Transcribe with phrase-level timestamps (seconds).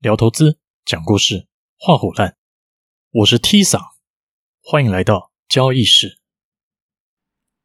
[0.00, 1.46] 聊投资，讲故事，
[1.78, 2.34] 画虎烂。
[3.10, 3.78] 我是 T 桑，
[4.62, 6.16] 欢迎来到交易室。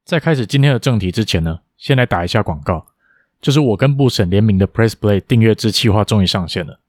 [0.04, 2.88] 在开始今天的正题之前呢，先来打一下广告，
[3.40, 6.82] 就是我跟布审联名的 Press Play 订阅制企划终于上线了。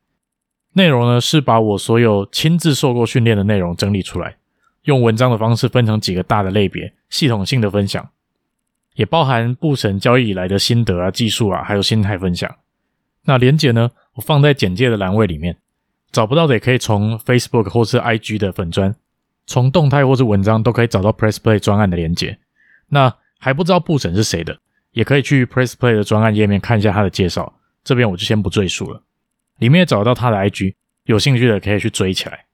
[0.73, 4.39] 内容呢是把我所有亲自受过训练的内容整理出来，
[4.83, 8.11] 用文章的方式分成几个大的类别，系统性的分享，
[8.95, 12.53] 也包含布审交易以来的心得啊、技术啊，还有心态分享。
[13.23, 15.57] 那连结呢，我放在简介的栏位里面，
[16.11, 18.95] 找不到的也可以从 Facebook 或是 IG 的粉砖，
[19.47, 22.39] 从动态或是文章都可以找到 Press Play 专案的连接。
[22.89, 24.59] 那还不知道布审是谁的，
[24.93, 29.03] 也可以去 Press Play 的专案页面看一下他的介绍，这边我就先不赘述了。
[29.59, 30.75] 里面也找到他的 IG，
[31.05, 32.47] 有兴趣的可以去追起来。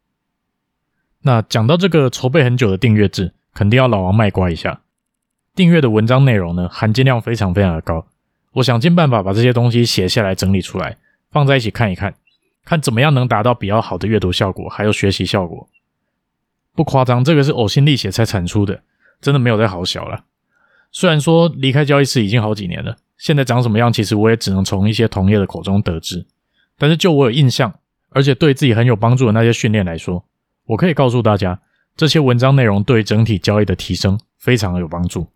[1.23, 4.81] 那讲到这个筹备很久的订阅制，肯定要老王卖瓜一下。
[5.55, 8.07] 订阅的文章内容呢，含金量非常非常的高。
[8.55, 10.99] 我想尽办法把这些东西写下来，整理出来，
[11.33, 12.15] 放在一起看一看，
[12.65, 15.69] 看怎么样能达到比较好的阅读效果，还有学习效果。
[16.75, 18.83] 不夸张，这个是呕心沥血才产出的，
[19.21, 20.25] 真的没有再好小了。
[20.93, 26.27] 虽然说离开交易室已经好几年了，现在长什么样，其实我也只能从一些同业的口中得知。
[26.79, 27.75] 但是就我有印象，
[28.11, 30.25] 而且对自己很有帮助的那些训练来说，
[30.67, 31.61] 我可以告诉大家，
[31.97, 35.27] 这些文章内容对整体交易的提升非常有帮助。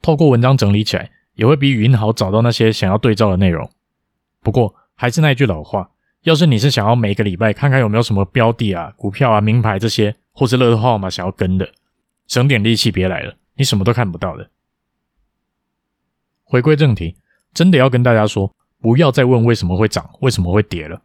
[0.00, 1.10] 透过文章整理起来。
[1.34, 3.70] 也会比语音好找到那些想要对照的内容。
[4.42, 5.90] 不过还是那句老话，
[6.22, 11.68] 要是你是想要每个礼拜看看有没有什么标的啊、股票啊、名牌这些，或是乐透号码想要跟的，
[12.28, 14.48] 省点力气别来了，你什么都看不到的。
[16.44, 17.16] 回归正题，
[17.52, 21.02] 真的要跟大家说，不要再问为什么会涨、为什么会跌了。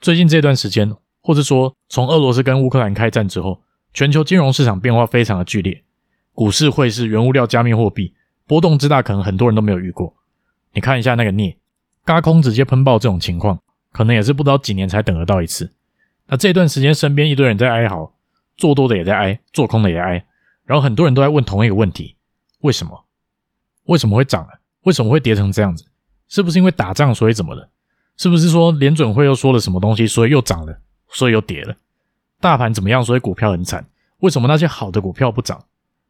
[0.00, 3.60] 最近这段时间，或者说从俄罗斯跟乌克兰开战之后，
[3.92, 5.84] 全球金融市场变化非常的剧烈，
[6.32, 8.14] 股市、汇市、原物料、加密货币。
[8.46, 10.16] 波动之大，可能很多人都没有遇过。
[10.72, 11.58] 你看一下那个镍，
[12.04, 13.60] 轧空直接喷爆这种情况，
[13.92, 15.72] 可能也是不知道几年才等得到一次。
[16.26, 18.12] 那这段时间，身边一堆人在哀嚎，
[18.56, 20.24] 做多的也在哀，做空的也哀，
[20.64, 22.16] 然后很多人都在问同一个问题：
[22.60, 23.04] 为什么？
[23.84, 24.48] 为什么会涨？
[24.82, 25.84] 为什么会跌成这样子？
[26.28, 27.68] 是不是因为打仗所以怎么了？
[28.16, 30.78] 是不是说联准会又说了什么东西，所以又涨了，
[31.08, 31.76] 所以又跌了？
[32.40, 33.04] 大盘怎么样？
[33.04, 33.84] 所以股票很惨？
[34.18, 35.64] 为什么那些好的股票不涨？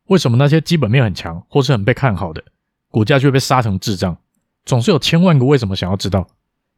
[0.06, 2.42] 为什么那些基本面很强或是很被看好的
[2.90, 4.16] 股价就会被杀成智障？
[4.64, 6.28] 总是有千万个为什么想要知道，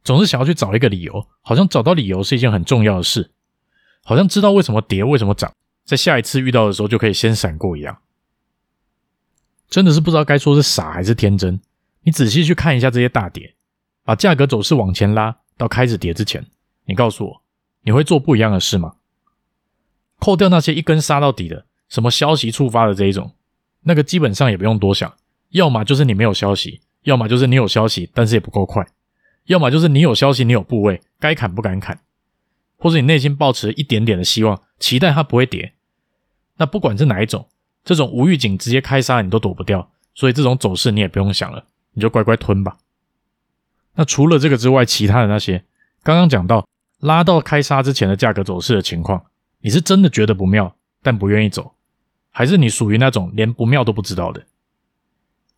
[0.03, 3.31] 总是想要去找一个理由，好像找到理由是一件很重要的事，
[4.03, 5.53] 好像知道为什么跌，为什么涨，
[5.83, 7.97] 在下一次遇到的时候就可以先闪过一样。
[9.69, 11.59] 真的是不知道该说是傻还是天真。
[12.03, 13.55] 你仔细去看一下这些大跌，
[14.03, 16.45] 把价格走势往前拉到开始跌之前，
[16.85, 17.41] 你告诉我，
[17.81, 18.95] 你会做不一样的事吗？
[20.19, 21.65] 扣掉那些一根杀到底的。
[21.87, 23.31] 什么消息触发的这一种，
[23.81, 25.13] 那个基本上也不用多想，
[25.49, 28.85] 要么就是你没有消息，要么就是你有消息，但是也不够快，
[29.45, 31.99] 要么就是你有消息，你有部位，该砍不敢砍，
[32.77, 35.73] 或者你内心抱持一点点的希望，期待它不会跌。
[36.57, 37.47] 那不管是哪一种，
[37.83, 42.77] 这种无预警直接开杀你都躲不掉，所以这种走势你也不用想了，你就乖乖吞吧。
[43.93, 45.63] 那除了这个之外，其他的那些，
[46.03, 46.67] 刚刚讲到
[46.99, 49.25] 拉到开杀之前的价格走势的情况，
[49.61, 51.75] 你是真的觉得不妙，但不愿意走。
[52.31, 54.45] 还是你属于那种连不妙都不知道的，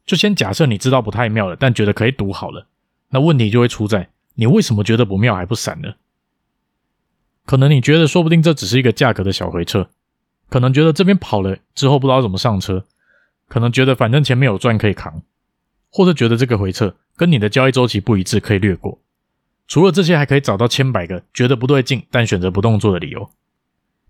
[0.08, 2.66] 就先假设你知道不太妙了，但觉得可以赌好了，
[3.10, 5.94] 那问题就会出在你为什么觉得不妙还不闪呢？
[7.46, 9.90] 可能你觉得说不定这只是一个价格的小回撤，
[10.50, 12.86] 可能觉得这边跑了之后不知道怎么上车，
[13.48, 15.22] 可能觉得反正前面有赚可以扛，
[15.92, 19.00] 或者觉得这个回撤跟你的交易周期不一致可以略过。
[19.68, 23.30] 除了这些，还可以找到千百个觉得不对劲但选择不动作的理由。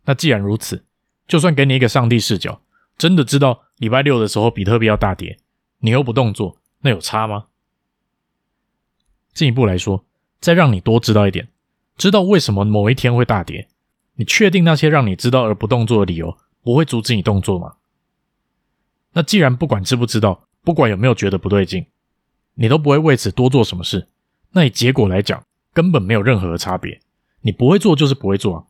[0.06, 0.84] 那既然如此。
[1.28, 2.62] 就算给你一个上帝视角，
[2.98, 5.38] 真的知道礼拜六的时候比特币要大跌，
[5.80, 7.46] 你又不动作，那有差吗？
[9.34, 10.04] 进一步来说，
[10.40, 11.50] 再让你多知道一点，
[11.96, 13.68] 知道为什么某一天会大跌，
[14.16, 17.76] 你确定那些让你知道而不动作的理由不会阻止你动作吗？
[19.14, 21.86] 那既然不管知不知道，不管有没有觉得不对劲，
[22.56, 24.08] 你都不会为此多做什么事，
[24.52, 27.00] 那以结果来讲，根本没有任何的差别，
[27.42, 28.66] 你不会做就是不会做啊。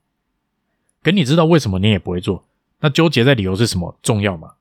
[1.01, 2.45] 可你知道为什么你也不会做？
[2.81, 4.55] 那纠结在理由是什么重要吗？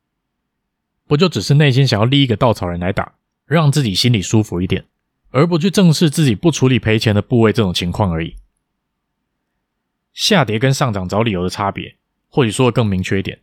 [1.07, 3.15] 不就只是内心想要立一个稻草人来打，
[3.45, 4.85] 让自己心里舒服一点，
[5.31, 8.37] 而不去正视自己不处理赔钱的部位这种情况而已。
[10.13, 11.97] 下跌跟上涨找理由的差别，
[12.29, 13.41] 或许说的更明确一点，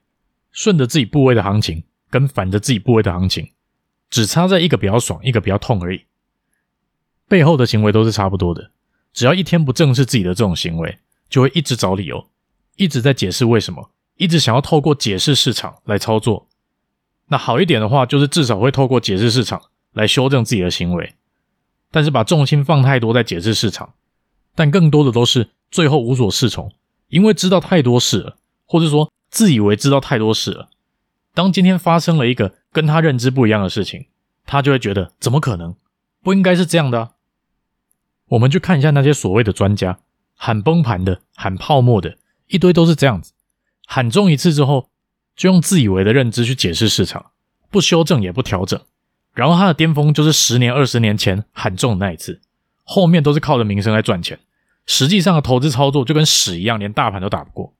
[0.52, 3.52] 顺着自己部位的行情跟反着自己部位的行情，
[4.10, 6.02] 只差在一个比较爽，一个比较痛而已。
[7.28, 8.72] 背后的行为都是差不多的，
[9.14, 10.98] 只要一天不正视自己的这种行为，
[11.30, 12.28] 就会一直找理由。
[12.76, 16.50] 一直在解释为什么，一直想要透过解释市场来操作。
[17.34, 19.60] 那好一点的话，就是至少会透过解释市场
[19.94, 21.16] 来修正自己的行为。
[21.90, 23.96] 但是把重心放太多在解释市场，
[24.54, 26.72] 但更多的都是最后无所适从，
[27.08, 28.38] 因为知道太多事了，
[28.68, 30.70] 或者说自以为知道太多事了。
[31.34, 34.06] 当今天发生了一个跟他认知不一样的事情，
[34.46, 35.76] 他就会觉得怎么可能？
[36.22, 37.14] 不应该是这样的。
[38.28, 39.98] 我们去看一下那些所谓的专家，
[40.36, 42.16] 喊崩盘的、喊泡沫的，
[42.50, 43.34] 一堆都是这样子，
[43.88, 44.92] 喊中一次之后，
[45.36, 47.32] 就用自以为的认知去解释市场，
[47.70, 48.80] 不修正也不调整，
[49.34, 52.42] 然后他的巅峰就是十年、二十年前喊中的那一次。
[52.84, 54.40] 后面都是靠着名声来赚钱，
[54.86, 57.74] 实际上的投资操作就跟屎一样，连大盘都打不过。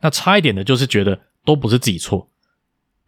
[0.00, 2.28] 那差一点的就是觉得都不是自己错，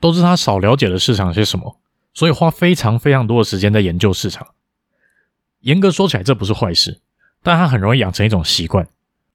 [0.01, 1.79] 都是他少了解了市场些什么，
[2.15, 4.55] 所以花非常非常多的时间在研究市场。
[5.61, 7.03] 严格说起来，这不是坏事，
[7.43, 8.89] 但他很容易养成一种习惯，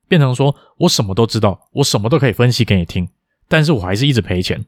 [0.07, 3.07] 变成说我什么都知道，我什么都可以分析给你听，
[3.47, 4.65] 但是我还是一直赔钱，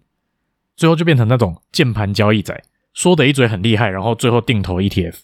[0.75, 2.63] 最后就变成那种键盘交易仔，
[2.93, 5.19] 说的一嘴很厉害，然后最后定投 ETF。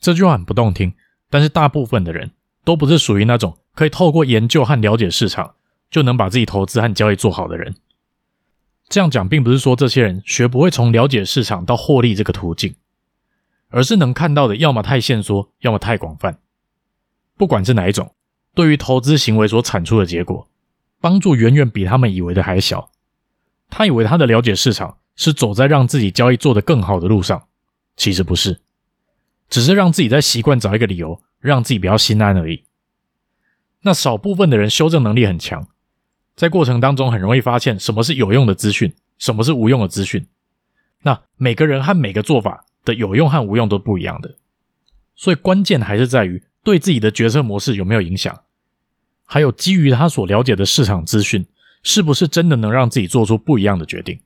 [0.00, 0.94] 这句话很不动听，
[1.28, 2.30] 但是大部分的人
[2.64, 5.54] 都不是属于那种可以透过研究和了解市场
[5.90, 7.74] 就能把自己投资和交易做好的人。
[8.88, 12.74] 这样讲并不是说这些人学不会从了解市场到获利这个途径，
[13.68, 16.38] 而是能看到的要么太限缩，要么太广泛。
[17.36, 18.14] 不管是哪一种，
[18.54, 20.48] 对于投资行为所产出的结果，
[21.00, 22.90] 帮助远远比他们以为的还小。
[23.70, 27.48] 他以为他的了解市场是走在让自己交易做得更好的路上，
[27.96, 28.60] 其实不是。
[29.48, 32.64] 只是让自己在习惯找一个理由，让自己比较心安而已。
[33.82, 35.68] 那少部分的人修正能力很强，
[36.34, 40.26] 在过程当中很容易发现什么是有用的资讯，什么是无用的资讯。
[41.02, 44.36] 那每个人和每个做法的有用和无用都不一样的，
[45.14, 48.42] 所以关键还是在于对自己的决策模式有没有影响，
[49.28, 51.46] 还有基于他所了解的市场资讯，
[51.82, 54.18] 是不是真的能让自己做出不一样的决定。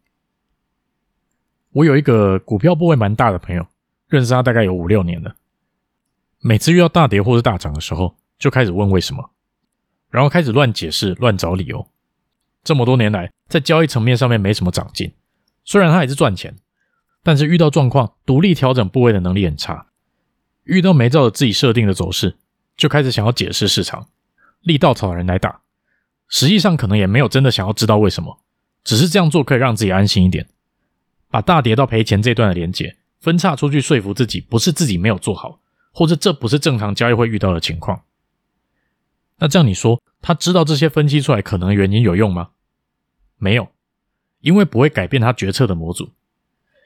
[1.72, 3.66] 我有一个股票部位蛮大的朋友。
[4.08, 5.37] 认识他大概有五六年了，
[6.38, 9.31] 每次遇到大跌或是大涨的时候，就开始问为什么，
[10.10, 11.88] 然后开始乱解释、乱找理由。
[12.62, 15.14] 这么多年来，在交易层面上面没什么长进，
[15.64, 16.54] 虽然他还是赚钱，
[17.22, 19.87] 但是遇到状况，独立调整部位的能力很差。
[20.64, 22.37] 遇到没照着自己设定的走势，
[22.76, 24.10] 就开始想要解释市场，
[24.62, 25.61] 立稻草人来打。
[26.29, 28.41] 实际上可能也没有真的想要知道为什么，
[28.82, 30.49] 只是这样做可以让自己安心一点，
[31.31, 32.97] 把大跌到赔钱这段的连结。
[33.20, 35.61] 分叉出去说服自己，不是自己没有做好，
[35.93, 38.03] 或者这不是正常交易会遇到的情况。
[39.38, 42.50] 那这样你说，他知道这些分析出来可能的原因有用吗？
[43.38, 43.69] 没有，
[44.41, 46.11] 因为不会改变他决策的模组。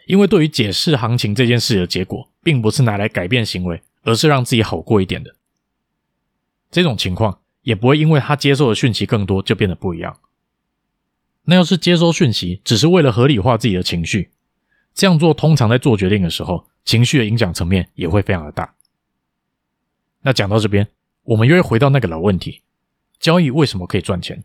[0.06, 5.36] 因为对于解释行情这件事的结果，并不是拿来改变行为，而是让自己好过一点的。
[6.70, 10.20] 这种情况也不会因为他接受的讯息更多就变得不一样。
[11.46, 14.30] 那要是接收讯息只是为了合理化自己的情绪，
[14.94, 18.76] 这样做通常在做决定的时候，情绪的影响层面也会非常的大。
[20.20, 20.86] 那讲到这边，
[21.24, 22.62] 我们又会回到那个老问题：
[23.18, 24.44] 交易为什么可以赚钱？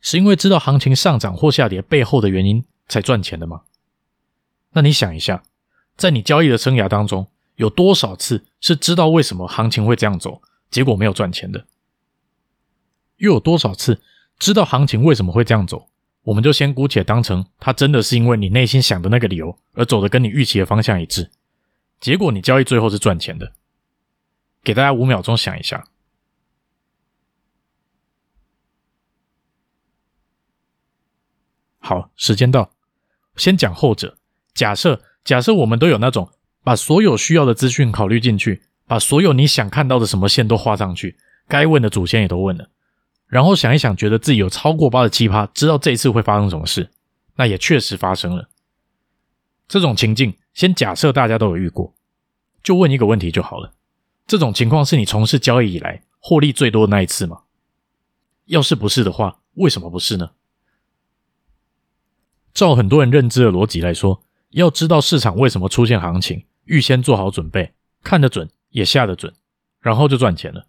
[0.00, 3.62] 是因为知道行情上涨或下跌背后的原因才赚钱的吗？
[4.74, 5.42] 那你想一下，
[5.96, 10.40] 在你交易的生涯当中，有多少次是知道为什么行情会这样走，
[10.72, 11.66] 结果没有赚钱的？
[13.18, 14.02] 又有多少次
[14.40, 15.88] 知道行情为什么会这样走？
[16.22, 21.30] 我们就先姑且当成，它真的是因为你内心想的那个理由而走的跟你预期的方向一致，
[22.00, 23.52] 结果你交易最后是赚钱的。
[24.64, 25.86] 给大家五秒钟想一下。
[31.78, 32.72] 好，时间到，
[33.36, 34.16] 先讲后者。
[34.54, 36.30] 假设假设我们都有那种
[36.62, 41.16] 把所有需要的资讯考虑进去，把所有你想看到的什么线都画上去，
[41.48, 42.68] 该问的祖先也都问了。
[43.26, 46.90] 然后想一想，觉得自己有超过八十七趴，知道这一次会发生什么事，
[47.36, 48.50] 那也确实发生了。
[49.66, 51.94] 这种情境，先假设大家都有遇过，
[52.62, 53.72] 就问一个问题就好了：
[54.26, 57.42] 这种情况是你从事交易以来获利最多的那一次吗？
[58.46, 60.32] 要是不是的话，为什么不是呢？
[62.52, 67.72] 照很多人认知的逻辑来说，要知道市场为什么出现行情，预先做好准备，
[68.02, 69.32] 看得准也下得准，
[69.80, 70.66] 然后就赚钱了。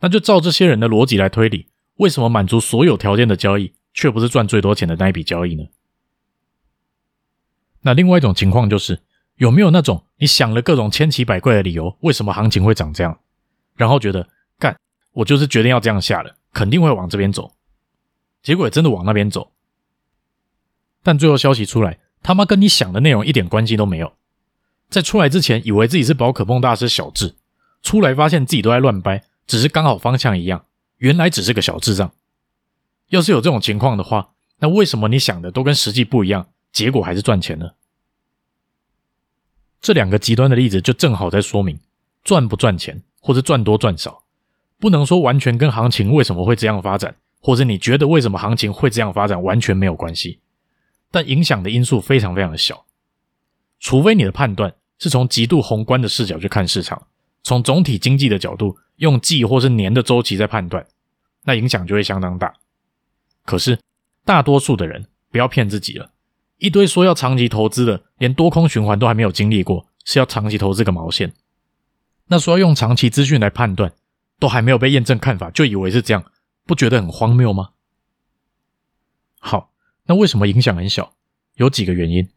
[0.00, 1.68] 那就照这些人的逻辑来推理。
[1.96, 5.64] 为什么满足所有条件的交易，却不是赚最多钱的那一笔交易呢？
[7.82, 9.02] 那另外一种情况就是，
[9.36, 13.20] 有没有那种你想了各种千奇百怪的理由，为什么行情会长这样，
[13.74, 14.26] 然后觉得
[14.58, 14.78] 干，
[15.12, 17.54] 我就是决定要这样下了，肯定会往这边走，
[18.42, 19.52] 结果也真的往那边走，
[21.02, 24.14] 但最后消息出来，他妈跟你想的内容一点关系都没有。
[24.90, 27.36] 在出来之前，以为自己是宝可梦大师小智，
[27.82, 30.66] 出来发现自己都在乱掰，只是刚好方向一样。
[30.98, 32.12] 原来只是个小智障。
[33.08, 37.70] 要是有这种情况的话，那为什么你想的都跟实际不一样，结果还是赚钱呢？
[39.80, 41.80] 这两个极端的例子就正好在说明，
[42.22, 44.24] 赚不赚钱，或者赚多赚少，
[44.78, 50.40] 不能说完全跟行情为什么会这样发展，或者你觉得为什么行情会这样发展完全没有关系，
[51.10, 52.84] 但影响的因素非常非常的小，
[53.78, 57.08] 除非你的判断是从极度宏观的视角去看市场，
[57.42, 60.86] 从总体经济的角度用季或是年的周期在判断，
[61.42, 62.54] 那影响就会相当大。
[63.44, 63.80] 可是
[64.24, 66.12] 大多数的人不要骗自己了，
[66.58, 71.32] 一堆说要长期投资的，连多空循环都还没有经历过，是要长期投资个毛线？
[72.26, 73.92] 那说要用长期资讯来判断，
[74.38, 76.30] 都还没有被验证看法，就以为是这样，
[76.64, 77.70] 不觉得很荒谬吗？
[79.38, 79.72] 好，
[80.04, 81.14] 那为什么影响很小？
[81.54, 82.28] 有几个原因。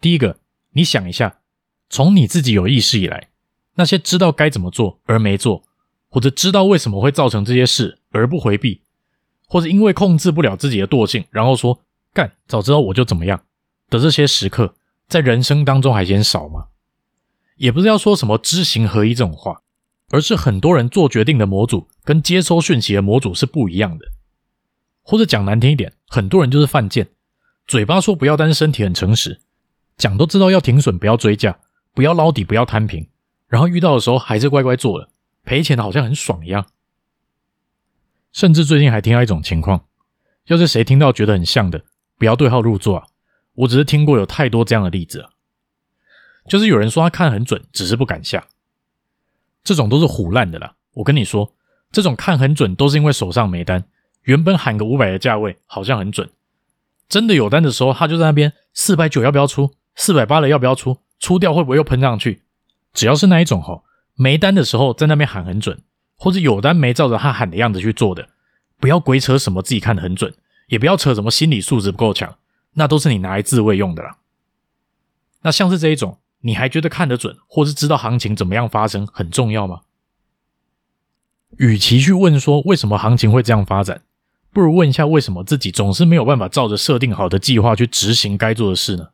[0.00, 0.38] 第一个，
[0.72, 1.38] 你想一下，
[1.92, 3.28] 从你自己有意识以来，
[3.74, 5.62] 那些知道该怎么做而没做，
[6.08, 8.80] 或者知道为什么会造成这些事而不回避，
[9.46, 11.80] 或者因为控制不了自己的惰性，然后说
[12.14, 13.42] 干，早知道我就怎么样
[13.90, 14.74] 的这些时刻，
[15.06, 16.68] 在人生当中还嫌少吗？
[17.58, 19.60] 也不是要说什么知行合一这种话，
[20.08, 24.06] 而是很多人做决定的模组跟接收讯息的模组是不一样的，
[25.02, 27.10] 或者讲难听一点，很多人就是犯贱，
[27.66, 29.42] 嘴巴说不要，但是身体很诚实，
[29.98, 31.60] 讲都知道要停损，不要追价，
[31.94, 33.08] 不要捞底，不要摊平，
[33.48, 35.10] 然后遇到的时候还是乖乖做了，
[35.44, 36.66] 赔钱的好像很爽一样。
[38.32, 39.84] 甚至最近还听到一种情况，
[40.46, 41.84] 要是谁听到觉得很像的，
[42.16, 43.06] 不要对号入座啊，
[43.54, 45.30] 我只是听过有太多这样的例子啊。
[46.48, 48.48] 就是有人说他看很准，只是不敢下，
[49.62, 50.74] 这种都是唬烂的啦。
[50.94, 51.54] 我跟你说，
[51.92, 53.84] 这种看很准都是因为手上没单，
[54.22, 56.30] 原本喊个五百的价位好像很准，
[57.08, 62.42] 真的有单的时候，他就在那边四百九要不要出，四百八了要不要出，出掉会不会又喷上去？
[62.92, 63.84] 只要是那一种吼，
[64.16, 65.80] 没单的时候在那边喊很准，
[66.16, 68.28] 或者有单没照着他喊的样子去做的，
[68.80, 70.34] 不要鬼扯什么自己看得很准，
[70.66, 72.36] 也不要扯什么心理素质不够强，
[72.74, 74.18] 那都是你拿来自慰用的啦。
[75.42, 76.18] 那像是这一种。
[76.44, 79.82] 你还觉得看得准，或是知道行情怎么样发生很重要吗？
[81.56, 84.02] 与其去问说为什么行情会这样发展，
[84.52, 89.10] 不如问一下为什么自己总是没有办法照着设定好的计划去执行该做的事呢？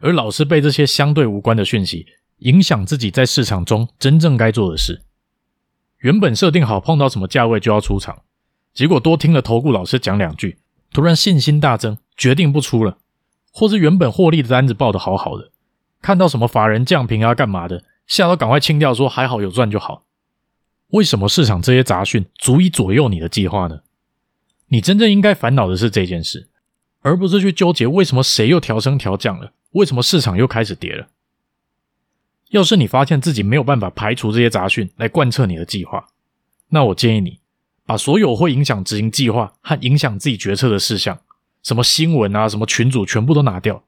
[0.00, 2.06] 而老是被这些相对无关的讯息
[2.38, 5.02] 影响自己在市场中真正该做的事。
[5.98, 8.22] 原本设定好碰到什么价位就要出场，
[8.74, 10.58] 结果多听了投顾老师讲两句，
[10.92, 12.98] 突然信心大增，决定不出了，
[13.50, 15.50] 或是原本获利的单子报的好好的。
[16.02, 20.04] 看到什么法人降评啊，干嘛的，吓到赶快清掉，说还好有赚就好。
[20.88, 23.80] 为什么市场这些杂讯足以左右你的计划呢？
[24.68, 26.48] 你真正应该烦恼的是这件事，
[27.00, 31.08] 而不是去纠结为什么谁又调升调降了，为什么市场又开始跌了。
[32.50, 36.08] 要是你发现自己没有办法排除这些杂讯来贯彻你的计划，
[36.68, 37.40] 那我建议你
[37.84, 41.20] 把所有会影响执行计划和影响自己决策的事项，
[41.62, 43.84] 什么新闻啊，什么群组，全部都拿掉。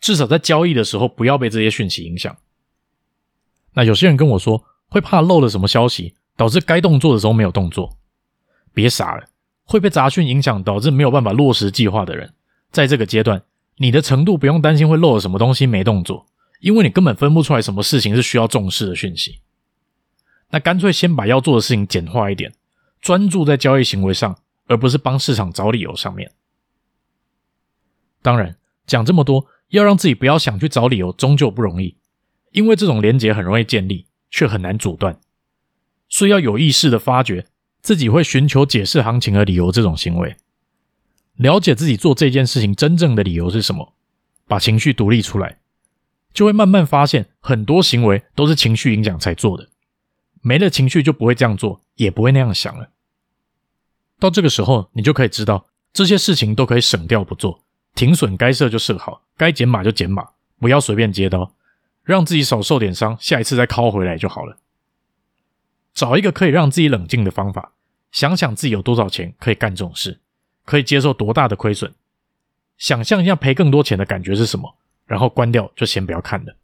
[0.00, 2.36] 至少在交易的时候，不要被这些讯息影响。
[3.74, 7.98] 那有些人跟我说，会怕漏了什么消息，导致该动作的时候没有动作。
[8.72, 9.26] 别傻了，
[9.64, 12.32] 会被杂讯影响，导致没有办法落实计划的人，
[12.70, 13.42] 在这个阶段，
[13.82, 16.26] 你的程度不用担心会漏了什么东西没动作，
[16.60, 19.40] 因为你根本分不出来什么事情是需要重视的讯息。
[20.50, 22.52] 那干脆先把要做的事情简化一点，
[23.00, 26.30] 专注在交易行为上，而不是帮市场找理由上面。
[28.20, 28.56] 当然，
[28.86, 29.46] 讲这么多。
[29.70, 31.96] 要让自己不要想去找理由，终究不容易，
[32.50, 35.20] 因为这种连结很容易建立，却很难阻断，
[36.08, 37.46] 所以要有意识的发觉
[37.80, 40.36] 自己会寻求解释行情和理由这种行为，
[41.40, 43.94] 了解自己做这件事情真正的理由是什么，
[44.46, 45.58] 把情绪独立出来，
[46.34, 49.70] 就会慢慢发现很多行为都是情绪影响才做的，
[50.42, 52.90] 没了情绪就不会这样做，也不会那样想了。
[54.18, 57.64] 到这个时候，你就可以知道这些事情都可以省掉不做。
[57.94, 60.28] 停损该设就设好，该减码就减码，
[60.58, 61.54] 不要随便接刀，
[62.04, 64.58] 让自己少受点伤，下一次再拷回来就好了。
[65.94, 67.72] 找一个可以让自己冷静的方法，
[68.12, 70.20] 想想自己有多少钱可以干这种事，
[70.70, 71.92] 可以接受多大的亏损，
[72.78, 76.56] 想象一下赔更多钱的感觉是什么，然后关掉就先不要看了。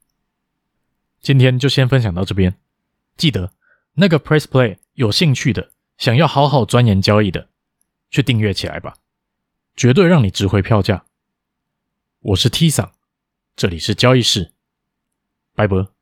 [1.20, 2.56] 今天就先分享到这边，
[3.16, 3.50] 记得
[3.94, 7.48] 那个 Press Play 有兴趣的，想要好好钻研交易的，
[8.08, 8.94] 去订阅起来吧，
[9.74, 11.04] 绝对让你值回票价。
[12.20, 12.92] 我是 T 桑，
[13.56, 14.52] 这里是交易室，
[15.56, 15.95] 拜拜。